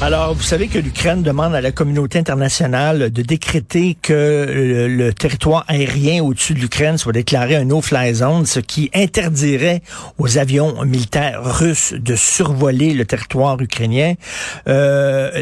Alors, 0.00 0.32
vous 0.32 0.44
savez 0.44 0.68
que 0.68 0.78
l'Ukraine 0.78 1.22
demande 1.22 1.56
à 1.56 1.60
la 1.60 1.72
communauté 1.72 2.20
internationale 2.20 3.10
de 3.10 3.22
décréter 3.22 3.96
que 4.00 4.86
le, 4.88 5.12
territoire 5.12 5.64
aérien 5.66 6.22
au-dessus 6.22 6.54
de 6.54 6.60
l'Ukraine 6.60 6.98
soit 6.98 7.12
déclaré 7.12 7.56
un 7.56 7.64
no-fly 7.64 8.14
zone, 8.14 8.46
ce 8.46 8.60
qui 8.60 8.90
interdirait 8.94 9.82
aux 10.16 10.38
avions 10.38 10.84
militaires 10.84 11.40
russes 11.42 11.94
de 11.94 12.14
survoler 12.14 12.94
le 12.94 13.04
territoire 13.06 13.60
ukrainien. 13.60 14.14
Euh, 14.68 15.32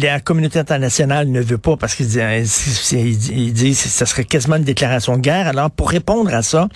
la 0.00 0.20
communauté 0.20 0.60
internationale 0.60 1.28
ne 1.28 1.40
veut 1.40 1.58
pas 1.58 1.76
parce 1.76 1.96
qu'ils 1.96 2.06
disent 2.06 3.82
que 3.82 3.88
ça 3.88 4.06
serait 4.06 4.24
quasiment 4.24 4.56
une 4.56 4.62
déclaration 4.62 5.16
de 5.16 5.22
guerre. 5.22 5.48
Alors, 5.48 5.68
pour 5.68 5.90
répondre 5.90 6.32
à 6.32 6.42
ça, 6.42 6.68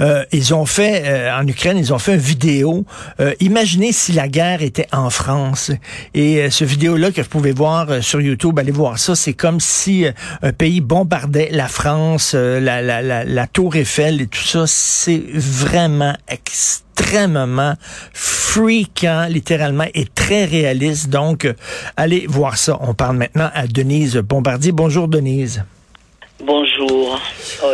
euh, 0.00 0.24
ils 0.32 0.54
ont 0.54 0.66
fait 0.66 1.02
euh, 1.06 1.36
en 1.36 1.46
Ukraine, 1.46 1.78
ils 1.78 1.92
ont 1.92 1.98
fait 1.98 2.14
une 2.14 2.20
vidéo. 2.20 2.84
Euh, 3.20 3.34
imaginez 3.40 3.92
si 3.92 4.12
la 4.12 4.28
guerre 4.28 4.62
était 4.62 4.86
en 4.92 5.10
France. 5.10 5.70
Et 6.14 6.50
ce 6.50 6.64
vidéo-là 6.64 7.10
que 7.10 7.20
vous 7.20 7.28
pouvez 7.28 7.52
voir 7.52 8.02
sur 8.02 8.20
YouTube, 8.20 8.58
allez 8.58 8.72
voir 8.72 8.98
ça. 8.98 9.14
C'est 9.14 9.32
comme 9.32 9.60
si 9.60 10.06
un 10.42 10.52
pays 10.52 10.80
bombardait 10.80 11.48
la 11.52 11.68
France, 11.68 12.34
la, 12.34 12.82
la, 12.82 13.02
la, 13.02 13.24
la, 13.24 13.46
Tour 13.46 13.76
Eiffel 13.76 14.20
et 14.20 14.26
tout 14.26 14.42
ça. 14.42 14.64
C'est 14.66 15.22
vraiment 15.32 16.14
extrêmement 16.28 17.74
freakant, 18.12 19.26
littéralement, 19.28 19.86
et 19.94 20.06
très 20.06 20.44
réaliste. 20.44 21.08
Donc, 21.08 21.48
allez 21.96 22.26
voir 22.28 22.58
ça. 22.58 22.78
On 22.80 22.94
parle 22.94 23.16
maintenant 23.16 23.50
à 23.54 23.66
Denise 23.66 24.16
Bombardier. 24.16 24.72
Bonjour, 24.72 25.08
Denise. 25.08 25.64
Bonjour. 26.40 27.20
Oh, 27.62 27.72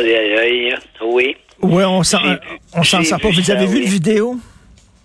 oui. 1.05 1.37
Oui, 1.63 1.85
on 1.85 2.03
s'en 2.03 2.19
on 2.75 2.83
s'en 2.83 3.03
sort 3.03 3.21
pas. 3.21 3.29
Vous 3.29 3.51
avez 3.51 3.67
vu 3.67 3.83
la 3.83 3.91
vidéo? 3.91 4.37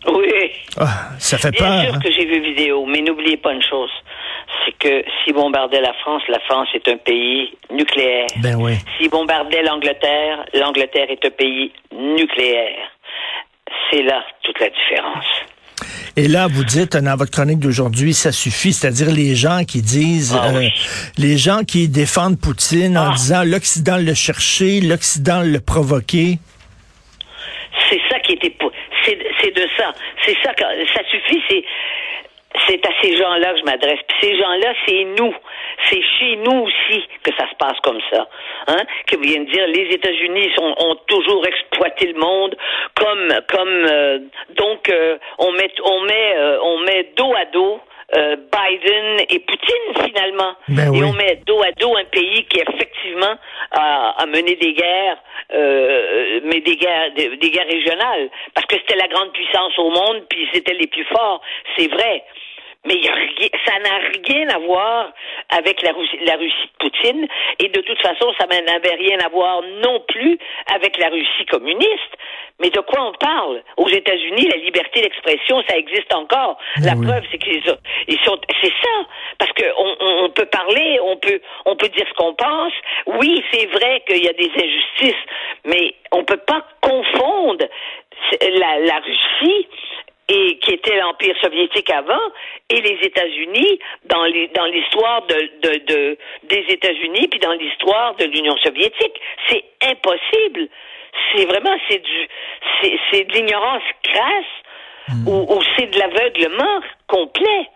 Oui. 0.08 0.52
Ah, 0.80 1.10
ça 1.20 1.38
fait 1.38 1.52
peur. 1.52 1.70
Bien 1.70 1.84
sûr 1.86 1.96
hein? 1.96 2.00
que 2.00 2.12
j'ai 2.12 2.26
vu 2.26 2.40
vidéo, 2.42 2.86
mais 2.86 3.02
n'oubliez 3.02 3.38
pas 3.38 3.54
une 3.54 3.62
chose. 3.62 3.92
C'est 4.66 4.78
que 4.78 5.04
s'ils 5.24 5.34
bombardaient 5.34 5.82
la 5.82 5.94
France, 5.94 6.24
la 6.30 6.40
France 6.42 6.70
est 6.74 6.88
un 6.88 6.98
pays 6.98 7.52
nucléaire. 7.72 8.28
Ben 8.38 8.56
oui. 8.56 8.74
S'ils 8.98 9.10
bombardaient 9.10 9.64
l'Angleterre, 9.64 10.46
l'Angleterre 10.54 11.10
est 11.10 11.24
un 11.26 11.32
pays 11.32 11.72
nucléaire. 11.94 12.90
C'est 13.92 14.04
là 14.04 14.24
toute 14.44 14.60
la 14.60 14.70
différence. 14.70 15.26
Et 16.16 16.28
là, 16.28 16.48
vous 16.48 16.64
dites 16.64 16.98
dans 16.98 17.16
votre 17.16 17.32
chronique 17.32 17.60
d'aujourd'hui, 17.60 18.14
ça 18.14 18.32
suffit, 18.32 18.74
c'est-à-dire 18.74 19.12
les 19.12 19.36
gens 19.36 19.64
qui 19.64 19.82
disent, 19.82 20.36
ah 20.36 20.50
euh, 20.50 20.68
les 21.18 21.38
gens 21.38 21.64
qui 21.64 21.88
défendent 21.88 22.40
Poutine 22.40 22.98
en 22.98 23.12
ah. 23.12 23.14
disant 23.16 23.44
l'Occident 23.44 23.98
le 23.98 24.14
chercher, 24.14 24.82
l'Occident 24.82 25.42
le 25.44 25.60
provoquer. 25.60 26.40
C'est 27.90 28.02
ça 28.10 28.20
qui 28.20 28.34
était, 28.34 28.56
c'est 29.06 29.56
de 29.56 29.68
ça, 29.78 29.94
c'est 30.26 30.36
ça, 30.44 30.52
ça 30.58 31.02
suffit, 31.12 31.42
c'est 31.50 31.64
c'est 32.68 32.86
à 32.86 32.90
ces 33.02 33.16
gens-là 33.16 33.54
que 33.54 33.60
je 33.60 33.66
m'adresse. 33.66 34.00
Puis 34.08 34.18
ces 34.22 34.38
gens-là, 34.38 34.74
c'est 34.86 35.04
nous. 35.20 35.34
C'est 35.90 36.02
chez 36.20 36.36
nous 36.38 36.64
aussi 36.64 37.04
que 37.24 37.32
ça 37.38 37.48
se 37.50 37.56
passe 37.56 37.78
comme 37.84 38.00
ça. 38.12 38.28
Hein? 38.68 38.84
Que 39.06 39.16
vous 39.16 39.24
viennent 39.24 39.46
dire 39.46 39.68
les 39.68 39.94
États-Unis 39.94 40.50
ont 40.58 40.96
toujours 41.08 41.46
exploité 41.46 42.08
le 42.08 42.20
monde 42.20 42.56
comme 43.28 43.58
comme 43.58 43.86
euh, 43.90 44.20
donc 44.56 44.90
euh, 44.90 45.18
on 45.40 45.52
met 45.52 45.72
on 45.84 46.02
met 46.02 46.38
euh, 46.38 46.60
on 46.62 46.80
met 46.80 47.12
dos 47.16 47.34
à 47.36 47.46
dos 47.46 47.80
Biden 48.10 49.20
et 49.30 49.40
Poutine 49.40 50.06
finalement. 50.06 50.54
Ben 50.70 50.94
et 50.94 51.04
on 51.04 51.12
met 51.12 51.42
dos 51.46 51.62
à 51.62 51.74
dos 51.74 51.94
un 51.98 52.06
pays 52.06 52.46
qui 52.46 52.62
effectivement 52.62 53.36
a, 53.72 54.16
a 54.18 54.26
mené 54.28 54.56
des 54.56 54.72
guerres, 54.72 55.18
mais 56.46 56.62
des 56.62 56.78
guerres, 56.78 57.12
des, 57.18 57.36
des, 57.36 57.52
guerres 57.52 57.68
régionales, 57.68 58.30
parce 58.54 58.66
que 58.68 58.78
c'était 58.78 58.96
la 58.96 59.10
grande 59.10 59.34
puissance 59.34 59.78
au 59.78 59.90
monde, 59.90 60.24
puis 60.30 60.48
c'était 60.54 60.76
les 60.76 60.88
plus 60.88 61.04
forts. 61.04 61.42
C'est 61.78 61.90
vrai 61.90 62.24
mais 62.88 63.02
ça 63.66 63.80
n'a 63.80 63.98
rien 64.26 64.48
à 64.50 64.60
voir 64.60 65.12
avec 65.50 65.82
la 65.82 65.92
Russie, 65.92 66.20
la 66.26 66.36
Russie 66.36 66.70
de 66.74 66.78
Poutine, 66.80 67.28
et 67.60 67.70
de 67.70 67.82
toute 67.82 68.02
façon, 68.02 68.34
ça 68.40 68.46
n'avait 68.48 68.96
rien 68.96 69.20
à 69.20 69.30
voir 69.30 69.62
non 69.84 70.02
plus 70.08 70.38
avec 70.74 70.98
la 70.98 71.10
Russie 71.10 71.46
communiste. 71.50 72.18
Mais 72.60 72.70
de 72.70 72.80
quoi 72.80 73.10
on 73.10 73.14
parle? 73.14 73.62
Aux 73.78 73.88
États-Unis, 73.88 74.50
la 74.50 74.58
liberté 74.58 75.02
d'expression, 75.02 75.64
ça 75.70 75.78
existe 75.78 76.14
encore. 76.14 76.58
La 76.82 76.96
preuve, 76.96 77.24
c'est 77.32 77.38
qu'ils 77.38 77.62
ils 78.08 78.20
sont, 78.22 78.40
c'est 78.62 78.74
ça, 78.82 79.06
parce 79.38 79.52
que 79.52 79.64
on, 79.78 80.30
peut 80.30 80.48
parler, 80.48 81.00
on 81.04 81.18
peut, 81.18 81.40
on 81.66 81.76
peut 81.76 81.90
dire 81.90 82.06
ce 82.10 82.14
qu'on 82.16 82.34
pense. 82.34 82.74
Oui, 83.06 83.44
c'est 83.52 83.68
vrai 83.68 84.04
qu'il 84.08 84.24
y 84.24 84.28
a 84.28 84.34
des 84.34 84.52
injustices, 84.56 85.24
mais 85.66 85.94
on 86.12 86.24
peut 86.24 86.42
pas 86.48 86.66
confondre 86.82 87.66
la, 88.42 88.80
la 88.80 89.00
Russie 89.00 89.68
et 90.48 90.58
qui 90.60 90.72
était 90.72 90.98
l'empire 90.98 91.36
soviétique 91.42 91.90
avant 91.90 92.22
et 92.70 92.82
les 92.82 92.98
États-Unis 93.04 93.80
dans 94.06 94.24
l'histoire 94.66 95.26
de, 95.28 95.36
de, 95.62 95.86
de, 95.86 96.18
des 96.44 96.66
États-Unis 96.70 97.28
puis 97.28 97.40
dans 97.40 97.52
l'histoire 97.54 98.16
de 98.16 98.26
l'Union 98.26 98.56
soviétique. 98.58 99.20
C'est 99.50 99.64
impossible. 99.84 100.70
C'est 101.34 101.46
vraiment 101.46 101.76
c'est 101.90 102.02
du 102.02 102.28
c'est, 102.82 102.98
c'est 103.12 103.24
de 103.26 103.34
l'ignorance 103.34 103.84
crasse 104.04 104.54
hmm. 105.10 105.28
ou, 105.28 105.56
ou 105.56 105.62
c'est 105.76 105.88
de 105.88 106.00
l'aveuglement 106.00 106.82
complet. 107.08 107.70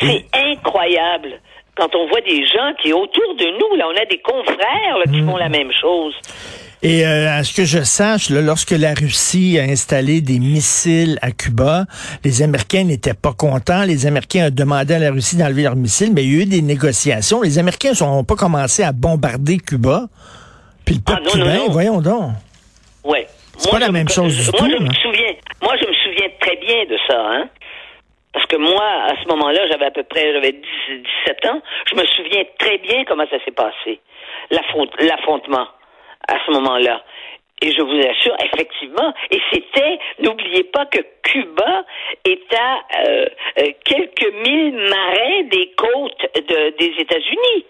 C'est 0.00 0.24
incroyable. 0.32 1.40
Quand 1.76 1.94
on 1.94 2.06
voit 2.06 2.20
des 2.22 2.46
gens 2.46 2.72
qui 2.80 2.92
autour 2.92 3.34
de 3.34 3.46
nous 3.58 3.76
là 3.76 3.88
on 3.88 3.96
a 3.96 4.06
des 4.06 4.18
confrères 4.18 4.98
là, 4.98 5.04
qui 5.04 5.20
hmm. 5.20 5.28
font 5.28 5.36
la 5.36 5.48
même 5.50 5.72
chose 5.72 6.14
et 6.86 7.06
euh, 7.06 7.30
à 7.30 7.42
ce 7.44 7.56
que 7.56 7.64
je 7.64 7.82
sache, 7.82 8.28
lorsque 8.28 8.72
la 8.72 8.92
Russie 8.92 9.58
a 9.58 9.62
installé 9.62 10.20
des 10.20 10.38
missiles 10.38 11.18
à 11.22 11.30
Cuba, 11.30 11.84
les 12.22 12.42
Américains 12.42 12.84
n'étaient 12.84 13.14
pas 13.14 13.32
contents. 13.32 13.84
Les 13.84 14.04
Américains 14.06 14.48
ont 14.48 14.54
demandé 14.54 14.92
à 14.92 14.98
la 14.98 15.10
Russie 15.10 15.38
d'enlever 15.38 15.62
leurs 15.62 15.76
missiles, 15.76 16.12
mais 16.14 16.24
il 16.24 16.36
y 16.36 16.40
a 16.40 16.42
eu 16.42 16.44
des 16.44 16.60
négociations. 16.60 17.40
Les 17.40 17.58
Américains 17.58 17.92
n'ont 17.98 18.22
pas 18.22 18.34
commencé 18.34 18.82
à 18.82 18.92
bombarder 18.92 19.56
Cuba. 19.56 20.08
Puis 20.84 20.96
le 20.96 21.00
ah, 21.06 21.16
peuple 21.16 21.30
cubain, 21.30 21.60
voyons 21.70 22.02
donc. 22.02 22.32
Ouais. 23.02 23.28
C'est 23.56 23.70
pas 23.70 23.78
la 23.78 23.90
même 23.90 24.10
chose 24.10 24.36
du 24.36 24.50
moi, 24.50 24.68
tout. 24.68 24.76
Je 24.76 24.82
me 24.84 24.92
souviens, 24.92 25.32
moi, 25.62 25.74
je 25.80 25.88
me 25.88 25.94
souviens 25.94 26.28
très 26.38 26.56
bien 26.56 26.84
de 26.84 26.98
ça, 27.08 27.16
hein. 27.16 27.48
Parce 28.34 28.44
que 28.44 28.56
moi, 28.56 28.84
à 29.08 29.14
ce 29.22 29.26
moment-là, 29.28 29.60
j'avais 29.70 29.86
à 29.86 29.90
peu 29.90 30.02
près, 30.02 30.34
j'avais 30.34 30.52
17 30.52 31.46
ans. 31.46 31.62
Je 31.90 31.94
me 31.94 32.04
souviens 32.04 32.42
très 32.58 32.76
bien 32.76 33.04
comment 33.06 33.24
ça 33.30 33.42
s'est 33.42 33.52
passé. 33.52 34.00
L'affrontement 34.50 35.68
à 36.28 36.36
ce 36.44 36.50
moment-là. 36.52 37.02
Et 37.62 37.72
je 37.72 37.80
vous 37.80 37.98
assure, 37.98 38.36
effectivement, 38.44 39.14
et 39.30 39.40
c'était, 39.52 39.98
n'oubliez 40.18 40.64
pas 40.64 40.86
que 40.86 40.98
Cuba 41.22 41.84
est 42.24 42.52
à 42.52 42.80
euh, 43.06 43.26
euh, 43.58 43.70
quelques 43.84 44.32
mille 44.46 44.74
marins 44.74 45.42
des 45.44 45.72
côtes 45.76 46.26
de, 46.34 46.76
des 46.76 47.00
États-Unis. 47.00 47.64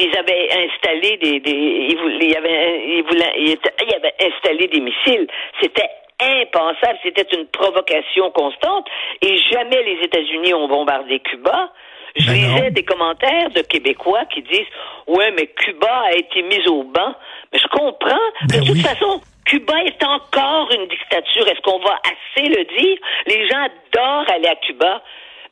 Ils 0.00 0.16
avaient 0.16 0.48
installé 0.64 1.16
des, 1.18 1.42
ils, 1.44 2.36
avaient, 2.36 3.02
ils 3.04 3.94
avaient 3.94 4.14
installé 4.20 4.66
des 4.68 4.80
missiles. 4.80 5.28
C'était 5.60 5.90
impensable, 6.20 6.98
c'était 7.04 7.36
une 7.36 7.46
provocation 7.46 8.30
constante, 8.30 8.88
et 9.22 9.36
jamais 9.52 9.82
les 9.84 10.04
États-Unis 10.04 10.54
ont 10.54 10.68
bombardé 10.68 11.20
Cuba. 11.20 11.70
Je 12.16 12.26
ben 12.26 12.34
lisais 12.34 12.70
des 12.70 12.84
commentaires 12.84 13.50
de 13.50 13.62
Québécois 13.62 14.24
qui 14.32 14.42
disent 14.42 14.66
Ouais, 15.06 15.30
mais 15.32 15.46
Cuba 15.46 16.02
a 16.06 16.12
été 16.12 16.42
mis 16.42 16.66
au 16.68 16.84
banc. 16.84 17.14
Mais 17.52 17.58
je 17.58 17.68
comprends. 17.68 18.26
de 18.48 18.58
ben 18.58 18.64
toute 18.64 18.80
façon, 18.80 19.20
Cuba 19.44 19.74
est 19.84 20.04
encore 20.04 20.70
une 20.72 20.86
dictature. 20.88 21.46
Est-ce 21.48 21.60
qu'on 21.62 21.78
va 21.78 21.98
assez 22.04 22.48
le 22.48 22.64
dire? 22.64 22.98
Les 23.26 23.48
gens 23.48 23.64
adorent 23.64 24.30
aller 24.30 24.48
à 24.48 24.56
Cuba. 24.56 25.02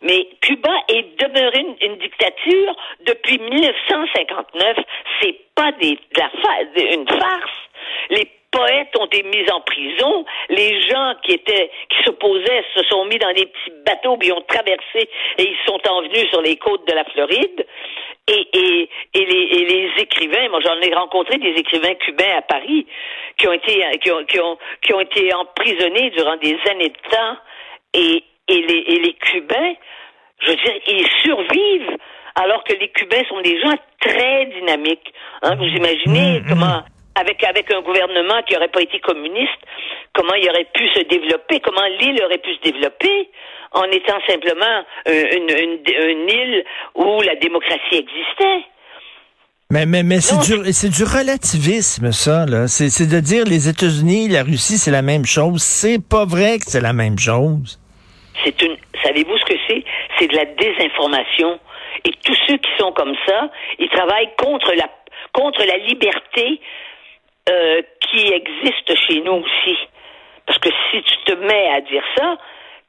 Mais 0.03 0.29
Cuba 0.43 0.71
est 0.89 1.19
demeuré 1.19 1.65
une, 1.81 1.97
dictature 1.97 2.77
depuis 3.07 3.39
1959. 3.39 4.77
C'est 5.21 5.37
pas 5.55 5.73
des, 5.81 5.99
la, 6.17 6.31
une 6.93 7.09
farce. 7.09 7.59
Les 8.11 8.31
poètes 8.57 8.97
ont 8.99 9.07
été 9.07 9.23
mis 9.23 9.51
en 9.51 9.61
prison. 9.61 10.25
Les 10.49 10.81
gens 10.89 11.15
qui 11.23 11.33
étaient, 11.33 11.71
qui 11.91 12.03
s'opposaient 12.05 12.65
se 12.75 12.83
sont 12.85 13.05
mis 13.07 13.19
dans 13.19 13.33
des 13.33 13.47
petits 13.47 13.73
bateaux, 13.85 14.17
puis 14.17 14.33
ont 14.33 14.45
traversé 14.49 15.09
et 15.39 15.43
ils 15.43 15.59
sont 15.67 15.81
envenus 15.89 16.29
sur 16.31 16.41
les 16.43 16.57
côtes 16.57 16.87
de 16.89 16.95
la 16.95 17.05
Floride. 17.05 17.67
Et, 18.29 18.49
et, 18.59 18.91
et, 19.15 19.25
les, 19.25 19.43
et 19.57 19.65
les 19.67 19.91
écrivains, 20.03 20.49
moi 20.49 20.59
j'en 20.61 20.81
ai 20.81 20.93
rencontré 20.93 21.39
des 21.39 21.53
écrivains 21.53 21.95
cubains 21.95 22.39
à 22.39 22.43
Paris 22.43 22.85
qui 23.39 23.47
ont 23.47 23.53
été, 23.53 23.85
qui 24.03 24.11
ont, 24.11 24.25
qui 24.25 24.41
ont, 24.41 24.59
qui 24.83 24.95
ont 24.95 25.01
été 25.01 25.33
emprisonnés 25.33 26.11
durant 26.11 26.37
des 26.37 26.59
années 26.71 26.89
de 26.89 27.11
temps. 27.11 27.37
Et, 27.95 28.25
et, 28.49 28.63
les, 28.63 28.79
et 28.79 28.99
les 28.99 29.13
Cubains, 29.15 29.75
je 30.41 30.51
veux 30.51 30.57
dire, 30.57 30.75
ils 30.89 31.09
survivent 31.23 31.97
alors 32.35 32.65
que 32.65 32.75
les 32.75 32.89
Cubains 32.89 33.25
sont 33.29 33.41
des 33.41 33.61
gens 33.61 33.75
très 34.01 34.47
dynamiques. 34.47 35.13
Hein, 35.43 35.55
vous 35.57 35.65
imaginez 35.65 36.41
mmh, 36.41 36.43
mmh. 36.43 36.49
comment 36.49 36.83
avec 37.17 37.43
avec 37.45 37.71
un 37.73 37.81
gouvernement 37.81 38.43
qui 38.47 38.55
n'aurait 38.55 38.69
pas 38.69 38.83
été 38.83 38.99
communiste, 39.01 39.61
comment 40.13 40.35
il 40.35 40.49
aurait 40.49 40.69
pu 40.73 40.89
se 40.91 41.01
développer, 41.05 41.61
comment 41.61 41.87
l'île 42.01 42.23
aurait 42.25 42.39
pu 42.39 42.55
se 42.55 42.61
développer 42.61 43.31
en 43.73 43.85
étant 43.85 44.19
simplement 44.27 44.85
une, 45.07 45.51
une, 45.51 46.29
île 46.29 46.65
où 46.95 47.21
la 47.23 47.35
démocratie 47.37 47.97
existait. 47.97 48.65
Mais, 49.71 49.85
mais, 49.85 50.05
mais 50.05 50.21
c'est 50.21 50.39
du, 50.47 50.73
c'est 50.73 50.89
du 50.89 51.03
relativisme, 51.03 52.13
ça, 52.13 52.47
là. 52.47 52.69
C'est, 52.69 52.89
c'est 52.89 53.09
de 53.09 53.19
dire 53.19 53.45
les 53.45 53.69
États-Unis, 53.69 54.29
la 54.29 54.45
Russie, 54.45 54.79
c'est 54.79 54.93
la 54.93 55.03
même 55.03 55.25
chose. 55.25 55.61
C'est 55.61 55.99
pas 55.99 56.25
vrai 56.25 56.59
que 56.59 56.71
c'est 56.71 56.81
la 56.81 56.93
même 56.93 57.19
chose. 57.19 57.81
C'est 58.45 58.63
une, 58.63 58.77
savez-vous 59.03 59.37
ce 59.39 59.45
que 59.45 59.59
c'est? 59.67 59.85
C'est 60.19 60.29
de 60.29 60.37
la 60.37 60.45
désinformation. 60.45 61.59
Et 62.05 62.13
tous 62.25 62.37
ceux 62.47 62.59
qui 62.59 62.71
sont 62.79 62.93
comme 62.93 63.15
ça, 63.27 63.51
ils 63.81 63.89
travaillent 63.89 64.31
contre 64.39 64.73
la, 64.75 64.89
contre 65.33 65.65
la 65.65 65.79
liberté 65.79 66.61
euh, 67.49 67.83
qui 68.01 68.27
existe 68.33 68.95
chez 69.07 69.21
nous 69.21 69.35
aussi. 69.45 69.77
Parce 70.47 70.59
que 70.59 70.69
si 70.91 71.03
tu 71.03 71.17
te 71.25 71.33
mets 71.35 71.69
à 71.71 71.81
dire 71.81 72.05
ça, 72.17 72.37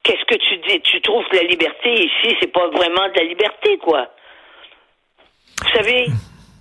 qu'est-ce 0.03 0.25
que 0.25 0.35
tu 0.35 0.57
dis? 0.67 0.81
Tu 0.81 1.01
trouves 1.01 1.25
que 1.29 1.37
la 1.37 1.43
liberté 1.43 1.91
ici, 1.93 2.35
c'est 2.39 2.51
pas 2.51 2.67
vraiment 2.67 3.07
de 3.09 3.17
la 3.19 3.23
liberté, 3.23 3.77
quoi. 3.79 4.07
Vous 5.63 5.69
savez, 5.73 6.05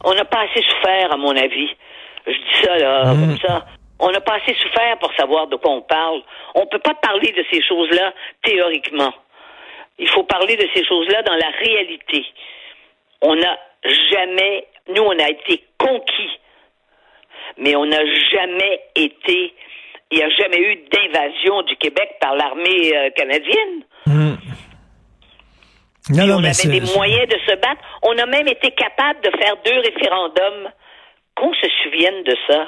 on 0.04 0.14
n'a 0.14 0.24
pas 0.24 0.40
assez 0.40 0.62
souffert, 0.62 1.12
à 1.12 1.16
mon 1.16 1.36
avis. 1.36 1.68
Je 2.26 2.32
dis 2.32 2.62
ça, 2.62 2.78
là, 2.78 3.04
Mm. 3.14 3.20
comme 3.20 3.38
ça. 3.38 3.66
On 3.98 4.10
n'a 4.10 4.20
pas 4.20 4.34
assez 4.34 4.54
souffert 4.54 4.98
pour 4.98 5.12
savoir 5.14 5.46
de 5.46 5.56
quoi 5.56 5.70
on 5.72 5.82
parle. 5.82 6.22
On 6.54 6.60
ne 6.62 6.66
peut 6.66 6.78
pas 6.80 6.94
parler 6.94 7.32
de 7.32 7.44
ces 7.50 7.62
choses-là 7.62 8.12
théoriquement. 8.42 9.12
Il 9.98 10.08
faut 10.08 10.24
parler 10.24 10.56
de 10.56 10.68
ces 10.74 10.84
choses-là 10.84 11.22
dans 11.22 11.34
la 11.34 11.48
réalité. 11.58 12.26
On 13.22 13.34
n'a 13.34 13.58
jamais, 14.10 14.66
nous, 14.88 15.02
on 15.02 15.18
a 15.18 15.28
été 15.30 15.64
conquis, 15.78 16.30
mais 17.58 17.76
on 17.76 17.86
n'a 17.86 18.04
jamais 18.32 18.80
été, 18.94 19.54
il 20.10 20.18
n'y 20.18 20.22
a 20.24 20.30
jamais 20.30 20.60
eu 20.60 20.76
d'invasion 20.90 21.62
du 21.62 21.76
Québec 21.76 22.16
par 22.20 22.34
l'armée 22.34 22.96
euh, 22.96 23.10
canadienne. 23.10 23.84
Non, 26.08 26.26
non, 26.26 26.36
on 26.36 26.40
mais 26.40 26.48
avait 26.48 26.80
des 26.80 26.94
moyens 26.94 27.28
de 27.28 27.38
se 27.46 27.56
battre. 27.56 27.82
On 28.02 28.16
a 28.16 28.26
même 28.26 28.46
été 28.46 28.70
capable 28.70 29.20
de 29.22 29.30
faire 29.38 29.56
deux 29.64 29.78
référendums. 29.80 30.70
Qu'on 31.34 31.52
se 31.52 31.66
souvienne 31.82 32.22
de 32.22 32.34
ça. 32.46 32.66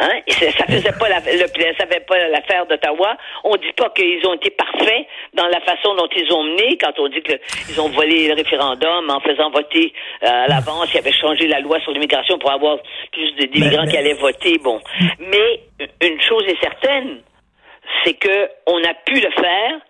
Hein? 0.00 0.20
Et 0.26 0.32
ça, 0.32 0.64
faisait 0.66 0.92
pas 0.98 1.08
la, 1.08 1.18
le, 1.20 1.74
ça 1.78 1.86
fait 1.86 2.06
pas 2.06 2.28
l'affaire 2.28 2.66
d'Ottawa. 2.66 3.16
On 3.44 3.56
dit 3.56 3.72
pas 3.76 3.90
qu'ils 3.90 4.24
ont 4.26 4.34
été 4.34 4.50
parfaits 4.50 5.06
dans 5.34 5.46
la 5.48 5.60
façon 5.60 5.94
dont 5.96 6.08
ils 6.14 6.32
ont 6.32 6.44
mené. 6.44 6.76
Quand 6.78 6.92
on 6.98 7.08
dit 7.08 7.20
qu'ils 7.22 7.80
ont 7.80 7.88
volé 7.88 8.28
le 8.28 8.34
référendum 8.34 9.10
en 9.10 9.20
faisant 9.20 9.50
voter 9.50 9.92
euh, 10.22 10.26
à 10.44 10.46
l'avance, 10.46 10.88
ils 10.94 10.98
avaient 10.98 11.12
changé 11.12 11.48
la 11.48 11.60
loi 11.60 11.80
sur 11.80 11.92
l'immigration 11.92 12.38
pour 12.38 12.50
avoir 12.52 12.78
plus 13.12 13.32
de- 13.36 13.46
d'immigrants 13.46 13.82
Mais- 13.84 13.90
qui 13.90 13.96
allaient 13.96 14.14
voter. 14.14 14.58
Bon, 14.58 14.80
mais 15.18 15.60
une 16.02 16.20
chose 16.22 16.44
est 16.46 16.60
certaine, 16.62 17.20
c'est 18.04 18.14
que 18.14 18.48
on 18.66 18.78
a 18.84 18.94
pu 19.04 19.14
le 19.14 19.30
faire 19.32 19.80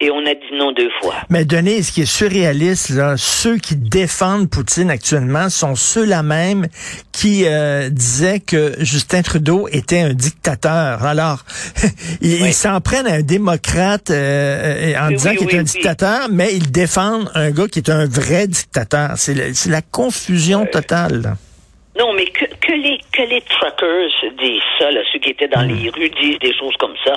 et 0.00 0.10
on 0.10 0.18
a 0.26 0.34
dit 0.34 0.56
non 0.58 0.72
deux 0.72 0.90
fois. 1.00 1.14
Mais 1.30 1.44
Denis, 1.44 1.84
ce 1.84 1.92
qui 1.92 2.02
est 2.02 2.06
surréaliste, 2.06 2.90
là, 2.90 3.14
ceux 3.16 3.58
qui 3.58 3.76
défendent 3.76 4.50
Poutine 4.50 4.90
actuellement 4.90 5.48
sont 5.48 5.76
ceux-là 5.76 6.22
même 6.22 6.66
qui 7.12 7.44
euh, 7.46 7.88
disaient 7.90 8.40
que 8.40 8.74
Justin 8.80 9.22
Trudeau 9.22 9.68
était 9.70 10.00
un 10.00 10.12
dictateur. 10.12 11.04
Alors, 11.04 11.44
ils 12.20 12.42
Oui. 12.42 12.52
s'en 12.52 12.80
prennent 12.80 13.06
à 13.06 13.14
un 13.14 13.22
démocrate 13.22 14.10
euh, 14.10 14.94
euh, 14.94 15.00
en 15.00 15.08
Oui, 15.08 15.14
disant 15.16 15.30
oui, 15.30 15.36
qu'il 15.36 15.50
est 15.54 15.58
un 15.58 15.62
dictateur, 15.62 16.28
mais 16.30 16.54
ils 16.54 16.70
défendent 16.72 17.30
un 17.34 17.50
gars 17.52 17.68
qui 17.68 17.78
est 17.78 17.88
un 17.90 18.06
vrai 18.06 18.48
dictateur. 18.48 19.12
C'est 19.16 19.66
la 19.66 19.82
confusion 19.82 20.66
totale. 20.66 21.36
Non, 21.96 22.12
mais 22.12 22.24
que, 22.26 22.44
que 22.46 22.72
les 22.72 22.98
que 23.12 23.22
les 23.22 23.40
truckers 23.42 24.10
disent 24.32 24.62
ça, 24.78 24.90
là, 24.90 25.00
ceux 25.12 25.20
qui 25.20 25.30
étaient 25.30 25.46
dans 25.48 25.62
les 25.62 25.90
rues 25.90 26.10
disent 26.10 26.38
des 26.40 26.52
choses 26.54 26.76
comme 26.78 26.96
ça, 27.04 27.12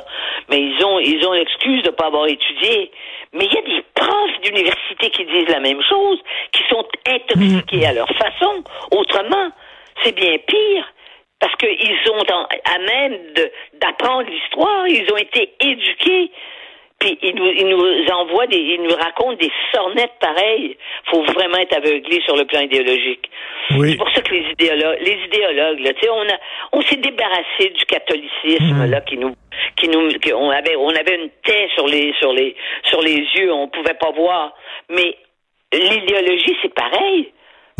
mais 0.50 0.60
ils 0.62 0.86
ont 0.86 1.00
ils 1.00 1.26
ont 1.26 1.32
l'excuse 1.34 1.82
de 1.84 1.90
pas 1.90 2.06
avoir 2.08 2.28
étudié. 2.28 2.92
Mais 3.34 3.46
il 3.46 3.54
y 3.54 3.58
a 3.58 3.62
des 3.62 3.84
profs 3.96 4.42
d'université 4.44 5.10
qui 5.10 5.26
disent 5.26 5.50
la 5.50 5.60
même 5.60 5.82
chose, 5.84 6.20
qui 6.52 6.62
sont 6.70 6.86
intoxiqués 7.08 7.86
à 7.88 7.94
leur 7.94 8.08
façon. 8.10 8.64
Autrement, 8.92 9.50
c'est 10.04 10.16
bien 10.16 10.38
pire. 10.48 10.86
Parce 11.40 11.54
qu'ils 11.58 11.98
sont 12.06 12.24
en- 12.34 12.48
à 12.66 12.78
même 12.80 13.18
d'apprendre 13.82 14.28
l'histoire, 14.30 14.88
ils 14.88 15.06
ont 15.12 15.18
été 15.18 15.54
éduqués. 15.60 16.32
Puis 17.00 17.18
ils 17.22 17.36
nous, 17.36 17.46
ils 17.52 17.68
nous 17.68 18.08
envoient 18.12 18.48
des, 18.48 18.58
ils 18.58 18.82
nous 18.82 18.96
racontent 18.96 19.34
des 19.34 19.52
sornettes 19.72 20.14
pareilles. 20.20 20.76
Faut 21.12 21.22
vraiment 21.24 21.58
être 21.60 21.76
aveuglé 21.78 22.22
sur 22.26 22.36
le 22.36 22.46
plan 22.46 22.62
idéologique. 22.62 23.30
Oui. 23.72 23.92
C'est 23.92 23.98
pour 23.98 24.10
ça 24.12 24.22
que 24.22 24.34
les 24.34 24.50
idéologues, 24.52 24.98
les 25.02 25.20
idéologues, 25.26 25.80
là, 25.82 25.94
tu 25.94 26.00
sais, 26.02 26.10
on 26.10 26.22
a, 26.22 26.38
on 26.74 26.82
s'est 26.82 26.96
débarrassé 26.98 27.70
du 27.70 27.86
catholicisme 27.86 28.90
là 28.90 29.02
qui 29.02 29.18
nous, 29.18 29.36
qui 29.76 29.90
nous, 29.90 30.08
qui- 30.20 30.34
on 30.34 30.50
avait, 30.50 30.76
on 30.76 30.90
avait 30.90 31.16
une 31.22 31.30
taie 31.44 31.70
sur 31.76 31.86
les, 31.88 32.14
sur 32.20 32.34
les, 32.34 32.56
sur 32.84 33.02
les 33.02 33.18
yeux, 33.36 33.52
on 33.54 33.68
pouvait 33.68 33.94
pas 33.94 34.12
voir. 34.12 34.54
Mais 34.90 35.16
l'idéologie, 35.74 36.56
c'est 36.62 36.74
pareil. 36.74 37.32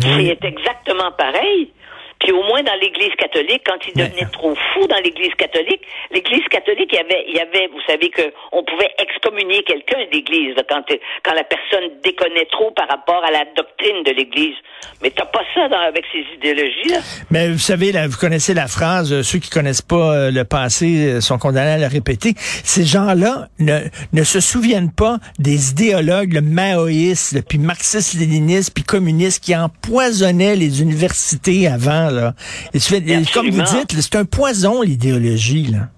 Oui. 0.04 0.26
C'est 0.40 0.44
exactement 0.46 1.10
pareil. 1.18 1.72
Puis 2.20 2.32
au 2.32 2.42
moins 2.42 2.62
dans 2.62 2.74
l'Église 2.80 3.14
catholique, 3.18 3.62
quand 3.64 3.78
ils 3.86 3.92
Mais- 3.96 4.08
devenaient 4.08 4.30
trop 4.32 4.54
fous 4.54 4.86
dans 4.88 4.98
l'Église 5.04 5.32
catholique, 5.38 5.82
l'Église 6.10 6.44
catholique, 6.50 6.90
il 6.92 6.96
y 6.96 6.98
avait, 6.98 7.24
il 7.28 7.34
y 7.36 7.40
avait, 7.40 7.68
vous 7.68 7.80
savez 7.86 8.10
que 8.10 8.22
on 8.52 8.64
pouvait 8.64 8.90
excommunier 8.98 9.62
quelqu'un 9.62 9.98
d'Église 10.12 10.54
quand 10.68 10.82
quand 11.24 11.34
la 11.34 11.44
personne 11.44 11.90
déconnait 12.02 12.46
trop 12.50 12.70
par 12.72 12.88
rapport 12.88 13.22
à 13.24 13.30
la 13.30 13.44
doctrine 13.56 14.02
de 14.04 14.10
l'Église. 14.12 14.56
Mais 15.02 15.10
t'as 15.10 15.26
pas 15.26 15.42
ça 15.54 15.68
dans, 15.68 15.78
avec 15.78 16.04
ces 16.12 16.24
idéologies 16.36 16.88
là. 16.88 16.98
Mais 17.30 17.48
vous 17.50 17.58
savez, 17.58 17.92
là, 17.92 18.06
vous 18.08 18.16
connaissez 18.16 18.54
la 18.54 18.66
phrase, 18.68 19.12
euh, 19.12 19.22
ceux 19.22 19.38
qui 19.38 19.50
connaissent 19.50 19.82
pas 19.82 20.14
euh, 20.14 20.30
le 20.30 20.44
passé 20.44 21.06
euh, 21.08 21.20
sont 21.20 21.38
condamnés 21.38 21.70
à 21.72 21.78
le 21.78 21.86
répéter. 21.86 22.34
Ces 22.36 22.84
gens-là 22.84 23.48
ne, 23.58 23.78
ne 24.12 24.24
se 24.24 24.40
souviennent 24.40 24.92
pas 24.92 25.18
des 25.38 25.70
idéologues, 25.70 26.32
le 26.32 26.40
maoïstes, 26.42 27.32
le- 27.32 27.42
puis 27.42 27.58
marxistes-léninistes, 27.58 28.72
puis 28.74 28.84
communistes 28.84 29.44
qui 29.44 29.54
empoisonnaient 29.56 30.56
les 30.56 30.82
universités 30.82 31.66
avant. 31.68 32.07
Là. 32.10 32.32
Et 32.74 32.78
tu 32.78 32.88
fais- 32.88 32.98
et 32.98 33.22
comme 33.32 33.50
vous 33.50 33.62
dites, 33.62 33.92
là, 33.92 34.00
c'est 34.00 34.16
un 34.16 34.24
poison, 34.24 34.82
l'idéologie. 34.82 35.66
Là. 35.72 35.88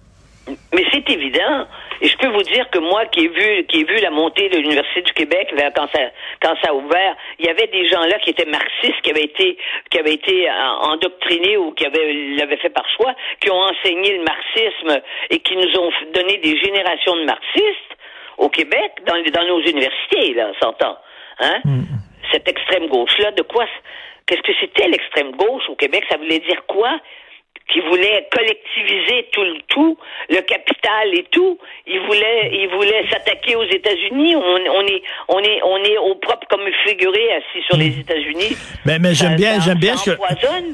Mais 0.73 0.85
c'est 0.93 1.09
évident. 1.11 1.67
Et 2.03 2.09
je 2.09 2.17
peux 2.17 2.29
vous 2.29 2.43
dire 2.43 2.69
que 2.71 2.79
moi, 2.79 3.05
qui 3.07 3.27
ai 3.27 3.29
vu, 3.29 3.67
qui 3.67 3.81
ai 3.81 3.85
vu 3.85 4.01
la 4.01 4.11
montée 4.11 4.49
de 4.49 4.57
l'Université 4.57 5.03
du 5.03 5.13
Québec, 5.13 5.49
là, 5.53 5.71
quand 5.75 5.87
ça, 5.93 6.01
quand 6.41 6.55
ça 6.63 6.71
a 6.71 6.75
ouvert, 6.75 7.15
il 7.39 7.45
y 7.45 7.49
avait 7.49 7.67
des 7.67 7.87
gens 7.89 8.01
là 8.01 8.19
qui 8.21 8.31
étaient 8.31 8.47
marxistes, 8.51 9.01
qui 9.03 9.11
avaient 9.11 9.25
été, 9.25 9.59
qui 9.91 9.99
avaient 9.99 10.15
été 10.15 10.49
euh, 10.49 10.53
endoctrinés 10.81 11.59
ou 11.59 11.73
qui 11.73 11.85
avaient, 11.85 12.13
l'avaient 12.39 12.57
fait 12.57 12.71
par 12.71 12.87
choix, 12.97 13.15
qui 13.41 13.51
ont 13.51 13.61
enseigné 13.61 14.17
le 14.17 14.25
marxisme 14.25 15.03
et 15.29 15.41
qui 15.41 15.57
nous 15.57 15.79
ont 15.79 15.91
donné 16.15 16.39
des 16.39 16.59
générations 16.59 17.17
de 17.17 17.25
marxistes 17.25 17.93
au 18.39 18.49
Québec, 18.49 18.93
dans, 19.07 19.45
nos 19.47 19.61
universités, 19.61 20.33
là, 20.35 20.51
on 20.51 20.65
s'entend. 20.65 20.97
Hein? 21.41 21.61
Cette 22.33 22.49
extrême 22.49 22.87
gauche-là, 22.87 23.33
de 23.33 23.43
quoi, 23.43 23.67
qu'est-ce 24.31 24.43
que 24.43 24.59
c'était 24.61 24.89
l'extrême 24.89 25.33
gauche 25.33 25.69
au 25.69 25.75
Québec? 25.75 26.05
Ça 26.09 26.17
voulait 26.17 26.39
dire 26.39 26.63
quoi? 26.69 27.01
qui 27.73 27.81
voulait 27.89 28.27
collectiviser 28.33 29.29
tout 29.33 29.43
le 29.43 29.61
tout, 29.69 29.97
le 30.29 30.41
capital 30.41 31.07
et 31.15 31.25
tout. 31.31 31.57
Il 31.87 32.01
voulait, 32.01 32.51
il 32.53 32.69
voulait 32.75 33.05
s'attaquer 33.09 33.55
aux 33.55 33.65
États-Unis. 33.65 34.35
On, 34.35 34.41
on 34.41 34.87
est, 34.87 35.03
on 35.29 35.39
est, 35.39 35.63
on 35.63 35.77
est 35.85 35.99
au 35.99 36.17
propre 36.17 36.49
comme 36.51 36.63
figuré 36.85 37.33
assis 37.33 37.65
sur 37.69 37.77
les 37.77 37.97
États-Unis. 38.01 38.57
Mais, 38.87 38.99
mais 38.99 39.15
j'aime 39.15 39.37
bien, 39.37 39.61
j'aime 39.61 39.79
bien 39.79 39.97
ce 39.97 40.11
que. 40.11 40.17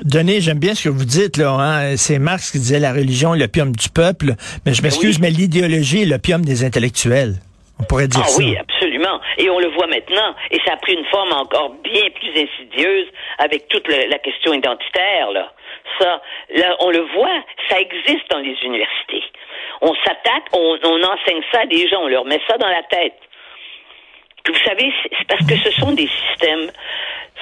Denis, 0.04 0.40
j'aime 0.40 0.58
bien 0.58 0.74
ce 0.74 0.84
que 0.84 0.88
vous 0.88 1.04
dites, 1.04 1.36
là. 1.36 1.50
Hein? 1.50 1.96
C'est 1.98 2.18
Marx 2.18 2.50
qui 2.50 2.58
disait 2.58 2.78
la 2.80 2.92
religion 2.94 3.34
est 3.34 3.38
l'opium 3.38 3.72
du 3.76 3.90
peuple. 3.90 4.32
Mais 4.64 4.72
je 4.72 4.82
m'excuse, 4.82 5.16
oui. 5.16 5.22
mais 5.22 5.30
l'idéologie 5.30 6.02
est 6.02 6.06
l'opium 6.06 6.42
des 6.44 6.64
intellectuels. 6.64 7.34
On 7.78 7.84
pourrait 7.84 8.08
dire 8.08 8.22
Ah 8.24 8.28
ça. 8.28 8.38
oui, 8.38 8.56
absolument. 8.56 8.95
Et 9.38 9.50
on 9.50 9.58
le 9.58 9.68
voit 9.68 9.86
maintenant. 9.86 10.34
Et 10.50 10.58
ça 10.64 10.72
a 10.72 10.76
pris 10.76 10.94
une 10.94 11.04
forme 11.06 11.32
encore 11.32 11.70
bien 11.70 12.08
plus 12.14 12.30
insidieuse 12.30 13.06
avec 13.38 13.68
toute 13.68 13.86
le- 13.88 14.08
la 14.08 14.18
question 14.18 14.52
identitaire, 14.52 15.30
là. 15.32 15.52
Ça, 15.98 16.22
là, 16.50 16.76
on 16.80 16.90
le 16.90 17.00
voit, 17.14 17.42
ça 17.68 17.80
existe 17.80 18.30
dans 18.30 18.38
les 18.38 18.56
universités. 18.62 19.22
On 19.80 19.94
s'attaque, 20.04 20.44
on, 20.52 21.02
enseigne 21.02 21.42
ça 21.52 21.60
à 21.60 21.66
des 21.66 21.88
gens, 21.88 22.02
on 22.02 22.08
leur 22.08 22.24
met 22.24 22.40
ça 22.48 22.56
dans 22.58 22.68
la 22.68 22.82
tête. 22.84 23.14
Vous 24.46 24.58
savez, 24.64 24.92
c'est 25.18 25.26
parce 25.26 25.46
que 25.46 25.56
ce 25.56 25.70
sont 25.80 25.92
des 25.92 26.08
systèmes, 26.08 26.70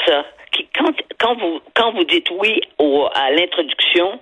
ça, 0.06 0.24
qui, 0.52 0.66
quand, 0.76 0.92
quand 1.18 1.34
vous, 1.36 1.60
quand 1.74 1.92
vous 1.92 2.04
dites 2.04 2.30
oui 2.30 2.60
à 3.14 3.30
l'introduction, 3.30 4.20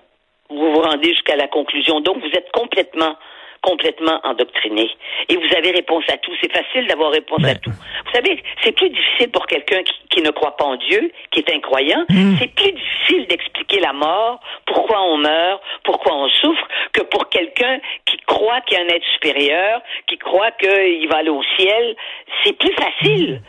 vous 0.50 0.72
vous 0.72 0.82
rendez 0.82 1.08
jusqu'à 1.10 1.36
la 1.36 1.48
conclusion. 1.48 2.00
Donc, 2.00 2.18
vous 2.18 2.30
êtes 2.32 2.50
complètement, 2.52 3.16
complètement 3.62 4.20
endoctriné. 4.24 4.90
Et 5.28 5.36
vous 5.36 5.56
avez 5.56 5.70
réponse 5.70 6.04
à 6.12 6.18
tout. 6.18 6.32
C'est 6.42 6.52
facile 6.52 6.86
d'avoir 6.88 7.10
réponse 7.12 7.40
Ben. 7.40 7.50
à 7.50 7.54
tout. 7.54 7.70
Vous 7.70 8.12
savez, 8.12 8.42
c'est 8.62 8.72
plus 8.72 8.90
difficile 8.90 9.30
pour 9.30 9.46
quelqu'un 9.46 9.82
qui, 9.82 9.94
qui 10.10 10.22
ne 10.22 10.30
croit 10.30 10.56
pas 10.56 10.64
en 10.64 10.76
Dieu, 10.76 11.10
qui 11.30 11.40
est 11.40 11.54
incroyant. 11.54 12.04
C'est 12.38 12.52
plus 12.54 12.72
difficile 12.72 13.26
d'expliquer 13.28 13.80
la 13.80 13.92
mort, 13.92 14.40
pourquoi 14.66 15.02
on 15.02 15.16
meurt, 15.16 15.62
pourquoi 15.84 16.14
on 16.14 16.28
souffre, 16.28 16.68
que 16.92 17.02
pour 17.02 17.28
quelqu'un 17.28 17.78
qui 18.04 18.18
croit 18.26 18.60
qu'il 18.62 18.76
y 18.76 18.80
a 18.80 18.84
un 18.84 18.88
être 18.88 19.06
supérieur, 19.14 19.80
qui 20.08 20.18
croit 20.18 20.50
qu'il 20.52 21.08
va 21.08 21.18
aller 21.18 21.30
au 21.30 21.42
ciel. 21.56 21.96
C'est 22.44 22.58
plus 22.58 22.74
facile. 22.74 23.40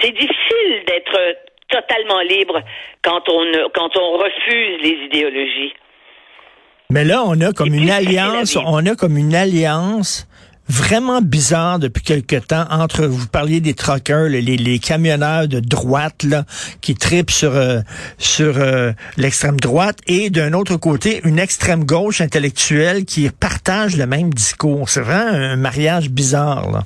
C'est 0.00 0.12
difficile 0.12 0.84
d'être 0.86 1.36
totalement 1.68 2.20
libre 2.20 2.60
quand 3.02 3.28
on, 3.28 3.44
quand 3.74 3.96
on 3.96 4.12
refuse 4.12 4.80
les 4.80 5.06
idéologies. 5.06 5.74
Mais 6.90 7.04
là, 7.04 7.22
on 7.24 7.40
a 7.40 7.52
comme 7.52 7.72
une 7.72 7.90
alliance, 7.90 8.56
on 8.56 8.84
a 8.84 8.96
comme 8.96 9.16
une 9.16 9.34
alliance 9.34 10.26
vraiment 10.68 11.20
bizarre 11.20 11.78
depuis 11.78 12.02
quelque 12.02 12.36
temps 12.36 12.64
entre, 12.70 13.04
vous 13.04 13.28
parliez 13.28 13.60
des 13.60 13.74
truckers, 13.74 14.28
les, 14.28 14.40
les 14.40 14.78
camionneurs 14.78 15.48
de 15.48 15.60
droite 15.60 16.22
là, 16.22 16.44
qui 16.80 16.94
tripent 16.94 17.30
sur, 17.30 17.54
euh, 17.54 17.80
sur 18.18 18.58
euh, 18.58 18.92
l'extrême 19.16 19.58
droite, 19.58 19.98
et 20.06 20.30
d'un 20.30 20.52
autre 20.52 20.76
côté, 20.76 21.20
une 21.24 21.38
extrême 21.38 21.84
gauche 21.84 22.20
intellectuelle 22.20 23.04
qui 23.04 23.28
partage 23.30 23.96
le 23.96 24.06
même 24.06 24.32
discours. 24.32 24.88
C'est 24.88 25.00
vraiment 25.00 25.30
un 25.30 25.56
mariage 25.56 26.08
bizarre. 26.08 26.70
Là. 26.70 26.82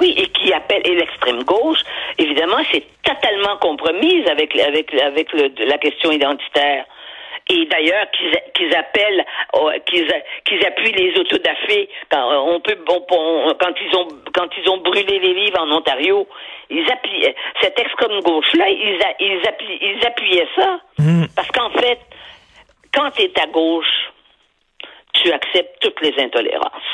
Oui, 0.00 0.14
et 0.16 0.28
qui 0.28 0.52
appelle, 0.52 0.82
et 0.84 0.94
l'extrême 0.94 1.42
gauche, 1.44 1.80
évidemment, 2.18 2.58
c'est 2.72 2.84
totalement 3.02 3.56
compromise 3.60 4.26
avec, 4.30 4.56
avec, 4.56 4.94
avec 4.94 5.32
le, 5.32 5.50
la 5.68 5.78
question 5.78 6.10
identitaire 6.10 6.84
et 7.50 7.66
d'ailleurs 7.66 8.06
qu'ils 8.54 8.74
appellent, 8.76 9.24
euh, 9.56 9.78
qu'ils 9.84 10.66
appuient 10.66 10.92
les 10.92 11.18
autodafés 11.18 11.88
quand 12.10 12.30
euh, 12.30 12.54
on 12.54 12.60
peut, 12.60 12.76
quand 12.86 13.74
ils 13.80 13.96
ont 13.96 14.08
quand 14.32 14.48
ils 14.56 14.70
ont 14.70 14.78
brûlé 14.78 15.18
les 15.18 15.34
livres 15.34 15.58
en 15.58 15.70
Ontario, 15.72 16.28
ils 16.70 16.86
appuient 16.90 17.34
cette 17.60 17.78
extrême 17.78 18.20
gauche 18.20 18.52
là, 18.54 18.68
ils 18.68 18.98
ils, 19.18 19.40
ils 19.80 20.06
appuyaient 20.06 20.48
ça 20.54 20.80
mm. 20.98 21.24
parce 21.34 21.50
qu'en 21.50 21.70
fait, 21.70 21.98
quand 22.94 23.10
tu 23.10 23.22
es 23.22 23.40
à 23.40 23.46
gauche, 23.46 24.12
tu 25.14 25.32
acceptes 25.32 25.80
toutes 25.80 26.00
les 26.02 26.14
intolérances 26.22 26.90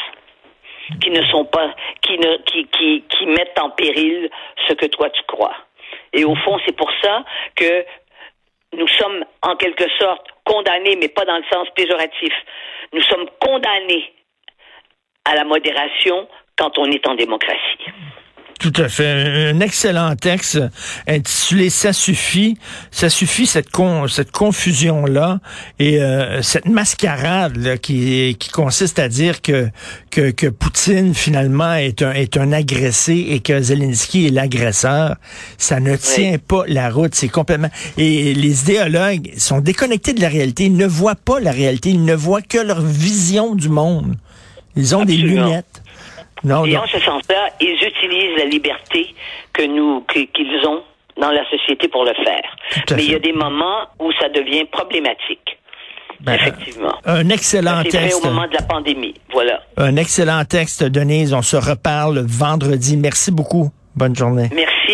qui 1.02 1.10
ne 1.10 1.22
sont 1.26 1.44
pas 1.44 1.74
qui 2.00 2.18
ne 2.18 2.38
qui 2.44 2.66
qui 2.68 3.04
qui 3.10 3.26
mettent 3.26 3.58
en 3.60 3.70
péril 3.70 4.30
ce 4.68 4.72
que 4.72 4.86
toi 4.86 5.10
tu 5.10 5.22
crois. 5.24 5.56
Et 6.14 6.24
au 6.24 6.34
fond, 6.34 6.58
c'est 6.64 6.76
pour 6.76 6.90
ça 7.02 7.24
que 7.56 7.84
nous 8.72 8.88
sommes 8.88 9.24
en 9.42 9.56
quelque 9.56 9.88
sorte 9.98 10.26
condamnés, 10.46 10.96
mais 10.96 11.08
pas 11.08 11.24
dans 11.24 11.36
le 11.36 11.44
sens 11.52 11.68
péjoratif. 11.74 12.32
Nous 12.92 13.02
sommes 13.02 13.28
condamnés 13.40 14.12
à 15.24 15.34
la 15.34 15.44
modération 15.44 16.28
quand 16.56 16.78
on 16.78 16.86
est 16.86 17.06
en 17.06 17.14
démocratie. 17.14 17.84
Tout 18.58 18.72
à 18.76 18.88
fait. 18.88 19.50
Un 19.50 19.60
excellent 19.60 20.16
texte 20.16 20.58
intitulé 21.06 21.68
Ça 21.68 21.92
suffit. 21.92 22.56
Ça 22.90 23.10
suffit 23.10 23.46
cette 23.46 23.70
con, 23.70 24.08
cette 24.08 24.32
confusion 24.32 25.04
là 25.04 25.40
et 25.78 26.00
euh, 26.00 26.40
cette 26.40 26.66
mascarade 26.66 27.78
qui 27.80 28.34
qui 28.38 28.48
consiste 28.48 28.98
à 28.98 29.08
dire 29.08 29.42
que, 29.42 29.68
que 30.10 30.30
que 30.30 30.46
Poutine 30.46 31.14
finalement 31.14 31.74
est 31.74 32.00
un 32.02 32.12
est 32.12 32.38
un 32.38 32.52
agressé 32.52 33.26
et 33.30 33.40
que 33.40 33.60
Zelensky 33.60 34.26
est 34.26 34.30
l'agresseur. 34.30 35.16
Ça 35.58 35.78
ne 35.78 35.94
tient 35.96 36.38
pas 36.38 36.64
la 36.66 36.88
route. 36.88 37.14
C'est 37.14 37.28
complètement 37.28 37.70
et 37.98 38.32
les 38.32 38.62
idéologues 38.62 39.32
sont 39.36 39.60
déconnectés 39.60 40.14
de 40.14 40.22
la 40.22 40.28
réalité. 40.28 40.64
Ils 40.64 40.76
ne 40.76 40.86
voient 40.86 41.14
pas 41.14 41.40
la 41.40 41.52
réalité. 41.52 41.90
Ils 41.90 42.04
ne 42.04 42.14
voient 42.14 42.42
que 42.42 42.58
leur 42.58 42.80
vision 42.80 43.54
du 43.54 43.68
monde. 43.68 44.16
Ils 44.76 44.94
ont 44.96 45.04
des 45.04 45.16
lunettes. 45.16 45.75
Et 46.44 46.76
en 46.76 46.86
ce 46.86 46.98
sens-là, 47.00 47.48
ils 47.60 47.78
utilisent 47.82 48.36
la 48.38 48.44
liberté 48.44 49.14
que 49.52 49.62
nous 49.62 50.02
qu'ils 50.02 50.66
ont 50.66 50.82
dans 51.18 51.30
la 51.30 51.48
société 51.50 51.88
pour 51.88 52.04
le 52.04 52.12
faire. 52.24 52.56
Mais 52.94 53.04
il 53.04 53.12
y 53.12 53.14
a 53.14 53.18
des 53.18 53.32
moments 53.32 53.86
où 53.98 54.12
ça 54.20 54.28
devient 54.28 54.64
problématique. 54.66 55.58
Ben, 56.20 56.34
Effectivement. 56.34 56.94
Un 57.04 57.28
excellent 57.28 57.82
texte. 57.82 58.24
au 58.24 58.28
moment 58.28 58.46
de 58.46 58.54
la 58.54 58.62
pandémie. 58.62 59.14
Voilà. 59.32 59.60
Un 59.76 59.96
excellent 59.96 60.44
texte, 60.44 60.82
Denise. 60.84 61.34
On 61.34 61.42
se 61.42 61.56
reparle 61.56 62.24
vendredi. 62.26 62.96
Merci 62.96 63.30
beaucoup. 63.30 63.70
Bonne 63.94 64.16
journée. 64.16 64.48
Merci. 64.54 64.86